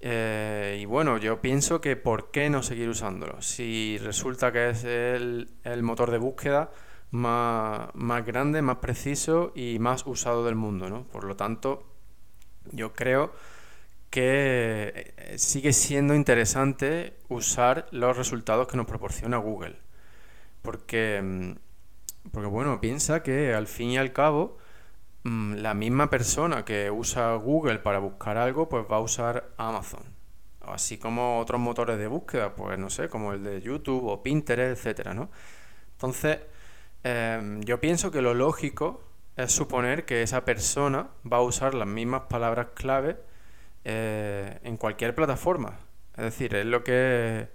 eh, 0.02 0.78
y 0.82 0.86
bueno, 0.86 1.18
yo 1.18 1.42
pienso 1.42 1.82
que 1.82 1.96
¿por 1.96 2.32
qué 2.32 2.50
no 2.50 2.64
seguir 2.64 2.90
usándolo? 2.90 3.42
Si 3.42 3.98
resulta 3.98 4.52
que 4.52 4.70
es 4.70 4.84
el, 4.86 5.50
motor 5.82 6.12
de 6.12 6.18
búsqueda 6.18 6.72
más, 7.12 8.26
grande, 8.26 8.62
más 8.62 8.78
preciso 8.78 9.52
y 9.56 9.78
más 9.80 10.06
usado 10.06 10.46
del 10.46 10.56
mundo, 10.56 10.90
¿no? 10.90 11.04
Por 11.08 11.26
lo 11.26 11.36
tanto, 11.36 11.84
yo 12.72 12.94
creo 12.94 13.34
que 14.10 15.14
eh, 15.18 15.38
sigue 15.38 15.74
siendo 15.74 16.16
interesante 16.16 17.18
usar 17.28 17.88
los 17.92 18.18
resultados 18.18 18.68
que 18.68 18.78
nos 18.78 18.86
proporciona 18.88 19.38
Google. 19.38 19.78
Porque, 20.62 21.22
mm, 21.22 21.52
porque 22.32 22.48
bueno, 22.48 22.80
piensa 22.82 23.24
que 23.24 23.54
al 23.54 23.68
fin 23.68 23.90
y 23.92 23.98
al 23.98 24.14
cabo 24.14 24.58
Mm, 25.24 25.56
la 25.56 25.74
misma 25.74 26.10
persona 26.10 26.64
que 26.64 26.90
usa 26.92 27.36
Google 27.36 27.80
para 27.80 28.00
buscar 28.00 28.38
algo, 28.38 28.70
pues 28.70 28.86
va 28.90 28.98
a 28.98 29.00
usar 29.02 29.52
Amazon. 29.58 30.02
Así 30.62 30.98
como 30.98 31.40
otros 31.40 31.60
motores 31.60 31.98
de 31.98 32.08
búsqueda, 32.08 32.56
pues 32.56 32.78
no 32.80 32.90
sé, 32.90 33.10
como 33.10 33.34
el 33.34 33.44
de 33.44 33.62
YouTube 33.62 34.06
o 34.08 34.24
Pinterest, 34.24 34.78
etcétera, 34.80 35.14
¿no? 35.14 35.30
Entonces, 35.94 36.40
em, 37.04 37.62
yo 37.64 37.80
pienso 37.80 38.12
que 38.12 38.22
lo 38.22 38.34
lógico 38.34 39.04
es 39.36 39.52
suponer 39.52 40.06
que 40.06 40.22
esa 40.24 40.46
persona 40.46 41.10
va 41.32 41.38
a 41.38 41.42
usar 41.42 41.74
las 41.74 41.88
mismas 41.88 42.24
palabras 42.30 42.68
clave 42.76 43.18
eh, 43.86 44.60
en 44.64 44.78
cualquier 44.78 45.16
plataforma. 45.16 45.80
Es 46.18 46.24
decir, 46.26 46.56
es 46.56 46.66
lo 46.66 46.84
que 46.84 47.50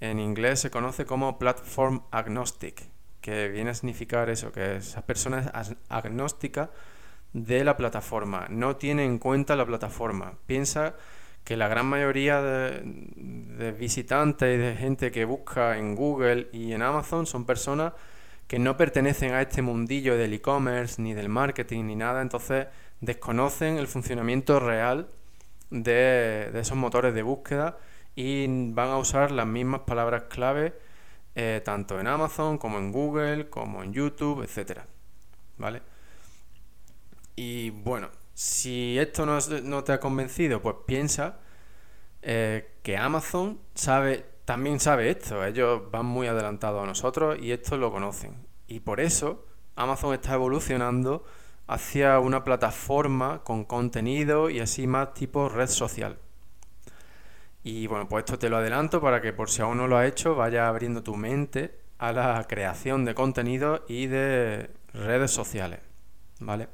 en 0.00 0.20
inglés 0.20 0.60
se 0.60 0.70
conoce 0.70 1.06
como 1.06 1.38
platform 1.38 2.02
agnostic, 2.10 2.88
que 3.24 3.48
viene 3.48 3.70
a 3.70 3.74
significar 3.74 4.28
eso, 4.28 4.52
que 4.52 4.76
esa 4.76 5.00
persona 5.00 5.50
es 5.58 5.74
agnóstica 5.88 6.68
de 7.32 7.64
la 7.64 7.74
plataforma, 7.74 8.48
no 8.50 8.76
tiene 8.76 9.06
en 9.06 9.18
cuenta 9.18 9.56
la 9.56 9.64
plataforma. 9.64 10.34
Piensa 10.44 10.94
que 11.42 11.56
la 11.56 11.66
gran 11.66 11.86
mayoría 11.86 12.42
de, 12.42 13.72
visitantes 13.78 14.54
y 14.54 14.58
de 14.58 14.76
gente 14.76 15.10
que 15.10 15.24
busca 15.24 15.78
en 15.78 15.94
Google 15.94 16.48
y 16.52 16.74
en 16.74 16.82
Amazon 16.82 17.24
son 17.24 17.46
personas 17.46 17.94
que 18.46 18.58
no 18.58 18.76
pertenecen 18.76 19.32
a 19.32 19.40
este 19.40 19.62
mundillo 19.62 20.18
del 20.18 20.34
e-commerce, 20.34 21.00
ni 21.00 21.14
del 21.14 21.30
marketing, 21.30 21.84
ni 21.84 21.96
nada, 21.96 22.20
entonces 22.20 22.66
desconocen 23.00 23.78
el 23.78 23.86
funcionamiento 23.86 24.60
real 24.60 25.08
de, 25.70 26.50
esos 26.52 26.76
motores 26.76 27.14
de 27.14 27.22
búsqueda 27.22 27.78
y 28.14 28.46
van 28.72 28.90
a 28.90 28.98
usar 28.98 29.30
las 29.30 29.46
mismas 29.46 29.80
palabras 29.86 30.24
clave 30.28 30.74
eh, 31.34 31.60
tanto 31.64 31.98
en 31.98 32.06
Amazon 32.06 32.58
como 32.58 32.78
en 32.78 32.92
Google, 32.92 33.48
como 33.50 33.82
en 33.82 33.92
YouTube, 33.92 34.42
etcétera. 34.42 34.86
¿Vale? 35.58 35.82
Y 37.36 37.70
bueno, 37.70 38.10
si 38.34 38.98
esto 38.98 39.26
no, 39.26 39.84
te 39.84 39.92
ha 39.92 40.00
convencido, 40.00 40.60
pues 40.62 40.76
piensa 40.86 41.38
eh, 42.22 42.74
que 42.82 42.96
Amazon 42.96 43.60
sabe, 43.74 44.24
también 44.44 44.80
sabe 44.80 45.10
esto. 45.10 45.44
Ellos 45.44 45.90
van 45.90 46.06
muy 46.06 46.26
adelantados 46.26 46.82
a 46.82 46.86
nosotros 46.86 47.38
y 47.40 47.52
esto 47.52 47.76
lo 47.76 47.90
conocen. 47.90 48.46
Y 48.66 48.80
por 48.80 49.00
eso 49.00 49.46
Amazon 49.76 50.14
está 50.14 50.34
evolucionando 50.34 51.24
hacia 51.66 52.18
una 52.18 52.44
plataforma 52.44 53.42
con 53.42 53.64
contenido 53.64 54.50
y 54.50 54.60
así 54.60 54.86
más 54.86 55.14
tipo 55.14 55.48
red 55.48 55.68
social. 55.68 56.18
Y 57.64 57.86
bueno, 57.86 58.06
pues 58.08 58.24
esto 58.24 58.38
te 58.38 58.50
lo 58.50 58.58
adelanto 58.58 59.00
para 59.00 59.22
que 59.22 59.32
por 59.32 59.48
si 59.48 59.62
aún 59.62 59.78
no 59.78 59.88
lo 59.88 59.96
has 59.96 60.06
hecho, 60.06 60.34
vaya 60.34 60.68
abriendo 60.68 61.02
tu 61.02 61.16
mente 61.16 61.80
a 61.98 62.12
la 62.12 62.44
creación 62.46 63.06
de 63.06 63.14
contenido 63.14 63.84
y 63.88 64.06
de 64.06 64.70
redes 64.92 65.30
sociales. 65.30 65.80
¿Vale? 66.40 66.68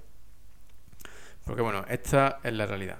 Porque 1.44 1.62
bueno, 1.62 1.84
esta 1.88 2.40
es 2.42 2.52
la 2.52 2.66
realidad. 2.66 2.98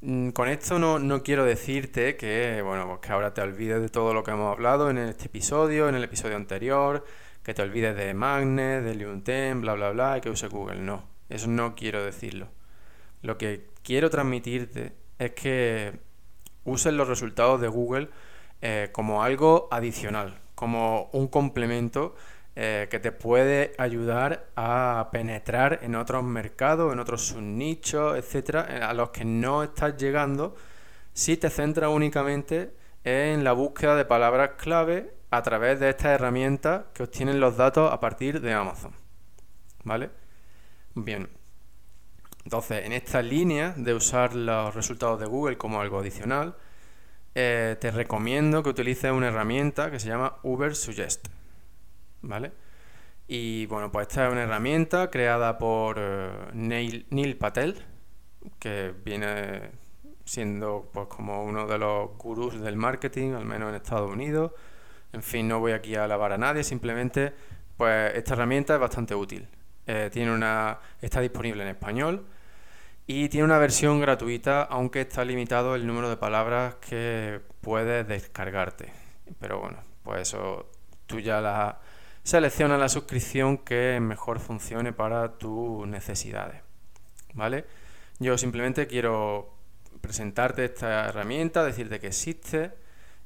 Mm, 0.00 0.30
con 0.30 0.48
esto 0.48 0.78
no, 0.80 1.22
quiero 1.22 1.44
decirte 1.44 2.16
que, 2.16 2.60
bueno, 2.62 2.88
pues 2.88 3.00
que 3.00 3.12
ahora 3.12 3.34
te 3.34 3.40
olvides 3.40 3.80
de 3.80 3.88
todo 3.88 4.12
lo 4.12 4.24
que 4.24 4.32
hemos 4.32 4.52
hablado 4.52 4.90
en 4.90 4.98
este 4.98 5.26
episodio, 5.26 5.88
en 5.88 5.94
el 5.94 6.02
episodio 6.02 6.36
anterior, 6.36 7.04
que 7.44 7.54
te 7.54 7.62
olvides 7.62 7.94
de 7.96 8.14
Magnet, 8.14 8.82
de 8.82 8.94
Liunten, 8.96 9.60
bla, 9.60 9.74
bla, 9.74 9.90
bla, 9.90 10.18
y 10.18 10.20
que 10.22 10.30
use 10.30 10.48
Google. 10.48 10.80
No, 10.80 11.08
eso 11.28 11.46
no 11.46 11.76
quiero 11.76 12.04
decirlo. 12.04 12.48
Lo 13.22 13.38
que 13.38 13.68
quiero 13.84 14.10
transmitirte 14.10 14.94
es 15.18 15.32
que 15.32 16.09
uses 16.64 16.92
los 16.92 17.08
resultados 17.08 17.60
de 17.60 17.68
Google 17.68 18.08
eh, 18.62 18.90
como 18.92 19.22
algo 19.22 19.68
adicional, 19.70 20.38
como 20.54 21.08
un 21.12 21.28
complemento 21.28 22.14
eh, 22.56 22.88
que 22.90 22.98
te 22.98 23.12
puede 23.12 23.72
ayudar 23.78 24.48
a 24.56 25.08
penetrar 25.12 25.78
en 25.82 25.94
otros 25.94 26.24
mercados, 26.24 26.92
en 26.92 26.98
otros 26.98 27.26
subnichos, 27.26 28.18
etcétera, 28.18 28.66
eh, 28.68 28.82
a 28.82 28.92
los 28.92 29.10
que 29.10 29.24
no 29.24 29.62
estás 29.62 29.96
llegando 29.96 30.56
si 31.12 31.36
te 31.36 31.48
centras 31.48 31.90
únicamente 31.90 32.74
en 33.04 33.44
la 33.44 33.52
búsqueda 33.52 33.96
de 33.96 34.04
palabras 34.04 34.50
clave 34.58 35.14
a 35.30 35.42
través 35.42 35.80
de 35.80 35.90
estas 35.90 36.12
herramientas 36.12 36.84
que 36.92 37.04
obtienen 37.04 37.40
los 37.40 37.56
datos 37.56 37.90
a 37.90 38.00
partir 38.00 38.40
de 38.40 38.52
Amazon. 38.52 38.92
¿Vale? 39.84 40.10
Bien. 40.94 41.39
Entonces, 42.44 42.86
en 42.86 42.92
esta 42.92 43.22
línea 43.22 43.74
de 43.76 43.94
usar 43.94 44.34
los 44.34 44.74
resultados 44.74 45.20
de 45.20 45.26
Google 45.26 45.58
como 45.58 45.80
algo 45.80 45.98
adicional, 45.98 46.56
eh, 47.34 47.76
te 47.80 47.90
recomiendo 47.90 48.62
que 48.62 48.70
utilices 48.70 49.12
una 49.12 49.28
herramienta 49.28 49.90
que 49.90 50.00
se 50.00 50.08
llama 50.08 50.36
Uber 50.42 50.74
Suggest. 50.74 51.28
¿vale? 52.22 52.52
Y 53.28 53.66
bueno, 53.66 53.92
pues 53.92 54.08
esta 54.08 54.26
es 54.26 54.32
una 54.32 54.42
herramienta 54.42 55.10
creada 55.10 55.58
por 55.58 55.96
eh, 55.98 56.30
Neil, 56.52 57.36
Patel, 57.38 57.84
que 58.58 58.92
viene 59.04 59.70
siendo 60.24 60.90
pues 60.92 61.06
como 61.08 61.44
uno 61.44 61.66
de 61.66 61.78
los 61.78 62.16
gurús 62.18 62.60
del 62.60 62.76
marketing, 62.76 63.32
al 63.34 63.44
menos 63.44 63.70
en 63.70 63.76
Estados 63.76 64.10
Unidos. 64.10 64.52
En 65.12 65.22
fin, 65.22 65.48
no 65.48 65.60
voy 65.60 65.72
aquí 65.72 65.94
a 65.96 66.04
alabar 66.04 66.32
a 66.32 66.38
nadie, 66.38 66.64
simplemente 66.64 67.32
pues 67.76 68.14
esta 68.14 68.34
herramienta 68.34 68.74
es 68.74 68.80
bastante 68.80 69.14
útil. 69.14 69.48
Eh, 69.92 70.08
tiene 70.08 70.30
una, 70.30 70.78
está 71.00 71.20
disponible 71.20 71.64
en 71.64 71.70
español 71.70 72.24
y 73.08 73.28
tiene 73.28 73.44
una 73.44 73.58
versión 73.58 74.00
gratuita, 74.00 74.62
aunque 74.62 75.00
está 75.00 75.24
limitado 75.24 75.74
el 75.74 75.84
número 75.84 76.08
de 76.08 76.16
palabras 76.16 76.76
que 76.76 77.40
puedes 77.60 78.06
descargarte. 78.06 78.92
Pero 79.40 79.58
bueno, 79.58 79.78
pues 80.04 80.28
eso 80.28 80.70
tú 81.06 81.18
ya 81.18 81.40
la, 81.40 81.80
selecciona 82.22 82.78
la 82.78 82.88
suscripción 82.88 83.58
que 83.58 83.98
mejor 84.00 84.38
funcione 84.38 84.92
para 84.92 85.38
tus 85.38 85.88
necesidades. 85.88 86.62
¿Vale? 87.34 87.64
Yo 88.20 88.38
simplemente 88.38 88.86
quiero 88.86 89.52
presentarte 90.00 90.66
esta 90.66 91.08
herramienta, 91.08 91.64
decirte 91.64 91.98
que 91.98 92.06
existe 92.06 92.70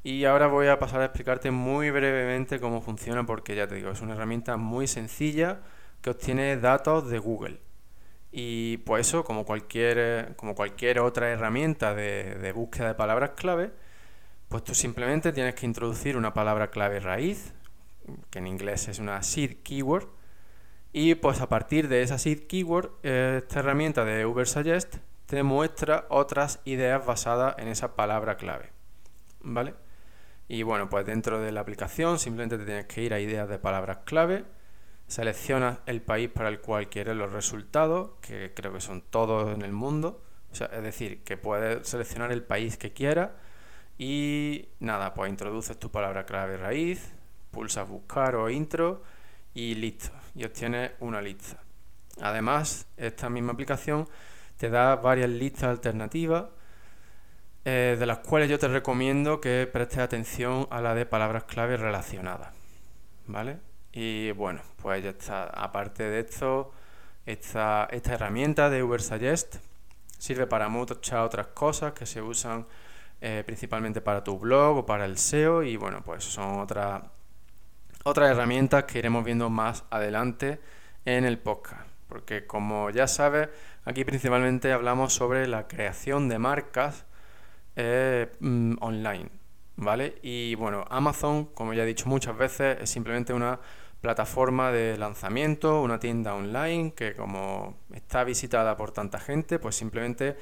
y 0.02 0.25
ahora 0.25 0.47
voy 0.47 0.68
a 0.68 0.78
pasar 0.78 1.02
a 1.02 1.04
explicarte 1.04 1.50
muy 1.50 1.90
brevemente 1.90 2.59
cómo 2.59 2.80
funciona 2.80 3.26
porque 3.26 3.54
ya 3.54 3.66
te 3.66 3.75
digo, 3.75 3.90
es 3.90 4.00
una 4.00 4.14
herramienta 4.14 4.56
muy 4.56 4.87
sencilla 4.87 5.61
que 6.05 6.11
obtiene 6.11 6.59
datos 6.59 7.09
de 7.09 7.19
Google. 7.19 7.61
Y 8.31 8.77
pues 8.79 9.09
eso, 9.09 9.25
como 9.25 9.47
cualquier, 9.47 10.37
como 10.37 10.55
cualquier 10.55 11.01
otra 11.01 11.31
herramienta 11.31 11.95
de, 11.95 12.53
búsqueda 12.55 12.89
de 12.89 12.95
palabras 12.95 13.31
clave, 13.31 13.71
pues 14.51 14.63
tú 14.65 14.75
simplemente 14.75 15.33
tienes 15.33 15.55
que 15.55 15.65
introducir 15.65 16.19
una 16.19 16.35
palabra 16.35 16.69
clave 16.69 17.01
raíz, 17.01 17.55
que 18.29 18.41
en 18.41 18.47
inglés 18.49 18.87
es 18.89 18.99
una 18.99 19.23
seed 19.23 19.63
keyword. 19.63 20.09
Y 20.93 21.15
pues 21.15 21.41
a 21.41 21.49
partir 21.49 21.89
de 21.89 22.03
esa 22.03 22.19
seed 22.19 22.49
keyword, 22.49 22.91
esta 23.03 23.61
herramienta 23.61 24.05
de 24.05 24.27
Ubersuggest 24.27 24.97
te 25.25 25.43
muestra 25.43 26.05
otras 26.11 26.61
ideas 26.67 27.07
basadas 27.07 27.55
en 27.57 27.69
esa 27.69 27.97
palabra 27.97 28.37
clave. 28.37 28.73
¿Vale? 29.41 29.73
Y 30.49 30.65
bueno, 30.65 30.91
pues 30.91 31.07
dentro 31.07 31.41
de 31.41 31.51
la 31.51 31.63
aplicación 31.63 32.19
simplemente 32.19 32.59
te 32.59 32.67
tienes 32.67 32.85
que 32.85 33.03
ir 33.03 33.15
a 33.15 33.21
ideas 33.21 33.49
de 33.49 33.59
palabras 33.59 34.01
clave, 34.05 34.45
seleccionas 35.14 35.78
el 35.87 36.02
país 36.02 36.28
para 36.28 36.48
el 36.48 36.61
cual 36.61 36.88
quieres 36.88 37.14
los 37.14 37.33
resultados, 37.33 38.11
que 38.20 38.53
creo 38.53 38.72
que 38.72 38.81
son 38.81 39.00
todos 39.00 39.55
en 39.55 39.62
el 39.62 39.70
mundo. 39.70 40.24
es 40.50 40.83
decir, 40.83 41.22
que 41.22 41.37
puedes 41.37 41.87
seleccionar 41.87 42.33
el 42.33 42.42
país 42.42 42.77
que 42.77 42.92
quieras 42.92 43.31
y 43.96 44.66
nada, 44.81 45.14
pues 45.14 45.31
introduces 45.31 45.79
tu 45.79 45.88
palabra 45.88 46.27
clave 46.27 46.57
raíz, 46.57 47.12
pulsas 47.53 47.88
buscar 47.88 48.35
o 48.35 48.50
intro 48.50 49.05
y 49.55 49.77
listo, 49.77 50.11
y 50.35 50.44
obtienes 50.46 50.90
una 50.98 51.22
lista. 51.22 51.62
Además, 52.20 52.88
esta 52.96 53.31
misma 53.31 53.53
aplicación 53.53 54.09
te 54.57 54.68
da 54.68 54.96
varias 54.96 55.31
listas 55.31 55.64
alternativas 55.64 56.46
eh, 57.64 57.94
de 57.96 58.07
las 58.07 58.18
cuales 58.18 58.50
yo 58.50 58.59
te 58.59 58.66
recomiendo 58.66 59.40
que 59.40 59.68
prestes 59.72 59.98
atención 59.98 60.66
a 60.70 60.81
la 60.81 60.92
de 60.96 61.07
palabras 61.07 61.44
clave 61.44 61.77
relacionadas. 61.77 62.53
¿Vale? 63.29 63.74
Y 63.96 64.33
bueno, 64.33 64.61
pues 64.83 65.04
ya 65.04 65.11
está. 65.11 65.44
Aparte 65.44 66.02
de 66.02 66.20
esto, 66.20 66.72
esta, 67.26 67.88
esta 67.92 68.14
herramienta 68.14 68.68
de 68.68 68.83
Ubersuggest 68.83 69.57
sirve 70.18 70.48
para 70.48 70.68
muchas 70.68 71.20
otras 71.20 71.46
cosas 71.48 71.92
que 71.92 72.04
se 72.04 72.20
usan 72.20 72.66
eh, 73.20 73.44
principalmente 73.46 74.00
para 74.00 74.24
tu 74.24 74.38
blog 74.38 74.78
o 74.78 74.87
para 74.87 75.04
el 75.04 75.16
SEO 75.16 75.62
y 75.62 75.76
bueno, 75.76 76.02
pues 76.04 76.24
son 76.24 76.59
otras 76.61 77.02
otras 78.02 78.30
herramientas 78.30 78.85
que 78.85 78.98
iremos 78.98 79.24
viendo 79.24 79.48
más 79.48 79.85
adelante 79.90 80.61
en 81.04 81.24
el 81.24 81.38
podcast. 81.38 81.88
Porque 82.09 82.46
como 82.46 82.90
ya 82.90 83.07
sabes, 83.07 83.48
aquí 83.85 84.04
principalmente 84.04 84.72
hablamos 84.72 85.14
sobre 85.14 85.46
la 85.46 85.68
creación 85.68 86.28
de 86.28 86.38
marcas 86.38 87.07
eh, 87.76 88.33
mm, 88.40 88.74
online. 88.80 89.30
¿Vale? 89.76 90.16
Y 90.22 90.54
bueno, 90.57 90.85
Amazon, 90.90 91.46
como 91.46 91.74
ya 91.74 91.83
he 91.83 91.87
dicho 91.87 92.09
muchas 92.09 92.37
veces, 92.37 92.78
es 92.80 92.90
simplemente 92.90 93.33
una 93.33 93.59
plataforma 94.05 94.71
de 94.71 94.97
lanzamiento, 94.97 95.83
una 95.83 95.99
tienda 95.99 96.37
online 96.37 96.93
que 96.95 97.14
como 97.14 97.77
está 97.93 98.23
visitada 98.23 98.77
por 98.77 98.93
tanta 98.93 99.19
gente, 99.19 99.59
pues 99.59 99.75
simplemente 99.75 100.37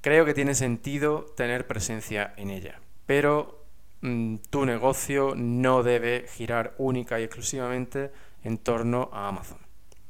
creo 0.00 0.24
que 0.24 0.34
tiene 0.34 0.56
sentido 0.56 1.24
tener 1.36 1.68
presencia 1.68 2.34
en 2.36 2.50
ella. 2.50 2.80
Pero 3.06 3.64
Mm, 4.04 4.36
tu 4.50 4.66
negocio 4.66 5.32
no 5.34 5.82
debe 5.82 6.26
girar 6.28 6.74
única 6.76 7.18
y 7.18 7.22
exclusivamente 7.22 8.12
en 8.42 8.58
torno 8.58 9.08
a 9.14 9.28
Amazon. 9.28 9.56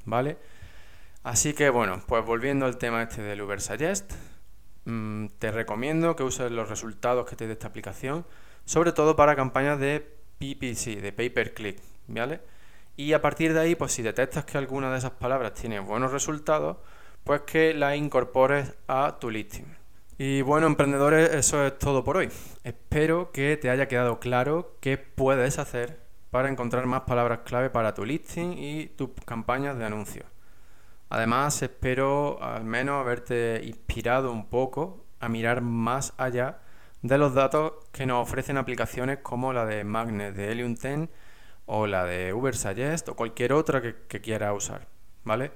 ¿Vale? 0.05 0.37
Así 1.23 1.55
que 1.55 1.71
bueno, 1.71 2.03
pues 2.09 2.25
volviendo 2.27 2.67
al 2.67 2.77
tema 2.77 3.05
este 3.05 3.23
del 3.23 3.41
Uber 3.43 3.61
Suggest, 3.61 4.13
mm, 4.85 5.27
te 5.39 5.53
recomiendo 5.53 6.17
que 6.17 6.25
uses 6.25 6.51
los 6.51 6.69
resultados 6.69 7.25
que 7.31 7.37
te 7.37 7.47
dé 7.47 7.53
esta 7.53 7.69
aplicación, 7.69 8.27
sobre 8.65 8.91
todo 8.91 9.15
para 9.15 9.37
campañas 9.37 9.79
de 9.79 10.01
PPC, 10.41 11.01
de 11.01 11.13
pay 11.13 11.31
per 11.31 11.55
click, 11.55 11.81
¿vale? 12.09 12.41
Y 12.97 13.13
a 13.13 13.21
partir 13.21 13.53
de 13.55 13.61
ahí, 13.61 13.75
pues 13.75 13.93
si 13.93 14.03
detectas 14.03 14.45
que 14.45 14.57
alguna 14.57 14.91
de 14.91 14.99
esas 14.99 15.13
palabras 15.13 15.55
tiene 15.55 15.81
buenos 15.81 16.13
resultados, 16.13 16.77
pues 17.25 17.43
que 17.43 17.75
la 17.75 17.97
incorpores 17.97 18.75
a 18.87 19.19
tu 19.19 19.31
listing. 19.31 19.65
Y 20.17 20.43
bueno, 20.43 20.69
emprendedores, 20.69 21.35
eso 21.35 21.67
es 21.67 21.77
todo 21.79 22.05
por 22.05 22.19
hoy. 22.19 22.31
Espero 22.63 23.33
que 23.33 23.57
te 23.57 23.71
haya 23.71 23.89
quedado 23.89 24.21
claro 24.21 24.77
qué 24.81 24.97
puedes 24.97 25.59
hacer 25.59 25.99
para 26.31 26.49
encontrar 26.49 26.87
más 26.87 27.03
palabras 27.03 27.41
clave 27.45 27.71
para 27.71 27.95
tu 27.95 28.05
listing 28.05 28.59
y 28.59 28.87
tus 28.87 29.11
campañas 29.25 29.77
de 29.77 29.87
anuncios. 29.87 30.27
Además, 31.09 31.61
espero 31.63 32.43
al 32.43 32.65
menos 32.65 33.01
haberte 33.01 33.61
inspirado 33.65 34.31
un 34.31 34.47
poco 34.47 35.05
a 35.19 35.29
mirar 35.29 35.63
más 35.63 36.13
allá 36.17 36.59
de 37.03 37.19
los 37.19 37.35
datos 37.35 37.73
que 37.93 38.07
nos 38.07 38.23
ofrecen 38.23 38.57
aplicaciones 38.57 39.19
como 39.19 39.53
la 39.53 39.67
de 39.67 39.85
Magnet 39.85 40.35
de 40.35 40.51
Helium 40.53 40.75
10 40.75 41.09
o 41.67 41.87
la 41.87 42.05
de 42.05 42.33
Ubersuggest 42.33 43.09
o 43.09 43.17
cualquier 43.17 43.53
otra 43.53 43.83
que, 43.83 43.95
que 44.09 44.21
quieras 44.21 44.55
usar, 44.57 44.87
¿vale? 45.25 45.53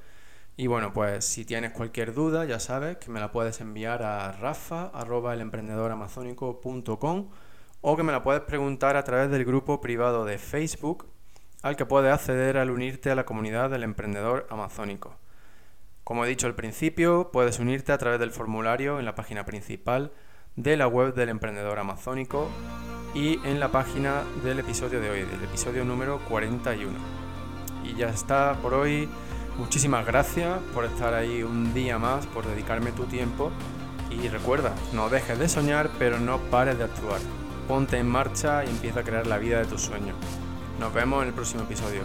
Y 0.57 0.67
bueno, 0.67 0.93
pues 0.93 1.25
si 1.25 1.45
tienes 1.45 1.71
cualquier 1.73 2.15
duda, 2.15 2.45
ya 2.45 2.59
sabes 2.59 2.97
que 2.97 3.11
me 3.11 3.21
la 3.21 3.31
puedes 3.31 3.61
enviar 3.61 4.03
a 4.03 4.33
rafa.elemprendedoramazónico.com 4.33 7.29
o 7.81 7.97
que 7.97 8.03
me 8.03 8.13
la 8.13 8.25
puedes 8.25 8.43
preguntar 8.43 8.97
a 8.97 9.05
través 9.05 9.31
del 9.31 9.45
grupo 9.45 9.81
privado 9.81 10.25
de 10.25 10.39
Facebook 10.39 11.07
al 11.63 11.77
que 11.77 11.87
puedes 11.87 12.13
acceder 12.13 12.57
al 12.57 12.71
unirte 12.71 13.11
a 13.11 13.15
la 13.15 13.25
comunidad 13.25 13.71
del 13.71 13.85
emprendedor 13.85 14.47
amazónico. 14.51 15.17
Como 16.05 16.25
he 16.25 16.29
dicho 16.29 16.47
al 16.47 16.55
principio, 16.55 17.31
puedes 17.33 17.59
unirte 17.59 17.93
a 17.93 17.99
través 17.99 18.19
del 18.19 18.31
formulario 18.31 18.99
en 18.99 19.05
la 19.05 19.15
página 19.15 19.45
principal 19.45 20.13
de 20.59 20.77
la 20.77 20.89
web 20.89 21.15
del 21.15 21.29
emprendedor 21.29 21.79
amazónico 21.79 22.49
y 23.15 23.39
en 23.47 23.61
la 23.61 23.71
página 23.71 24.23
del 24.43 24.59
episodio 24.59 25.01
de 25.01 25.09
hoy, 25.09 25.21
del 25.21 25.45
episodio 25.45 25.85
número 25.85 26.19
41. 26.29 26.93
Y 27.85 27.95
ya 27.95 28.09
está 28.09 28.59
por 28.61 28.75
hoy. 28.75 29.09
Muchísimas 29.57 30.05
gracias 30.05 30.59
por 30.75 30.85
estar 30.85 31.15
ahí 31.15 31.43
un 31.43 31.75
día 31.75 31.99
más, 31.99 32.27
por 32.27 32.47
dedicarme 32.47 32.93
tu 32.93 33.05
tiempo 33.05 33.51
y 34.11 34.29
recuerda, 34.29 34.75
no 34.93 35.09
dejes 35.09 35.39
de 35.39 35.49
soñar, 35.49 35.91
pero 35.99 36.19
no 36.19 36.39
pares 36.51 36.77
de 36.79 36.85
actuar. 36.85 37.21
Ponte 37.67 37.99
en 37.99 38.09
marcha 38.09 38.65
y 38.65 38.69
empieza 38.69 39.01
a 39.01 39.05
crear 39.05 39.27
la 39.27 39.39
vida 39.39 39.59
de 39.59 39.67
tus 39.67 39.83
sueños. 39.83 40.17
Nos 40.81 40.93
vemos 40.93 41.23
en 41.23 41.29
el 41.29 41.35
próximo 41.35 41.63
episodio. 41.63 42.03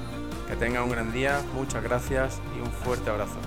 Que 0.48 0.56
tenga 0.56 0.84
un 0.84 0.90
gran 0.90 1.12
día, 1.12 1.42
muchas 1.56 1.84
gracias 1.84 2.40
y 2.56 2.62
un 2.62 2.72
fuerte 2.72 3.10
abrazo. 3.10 3.40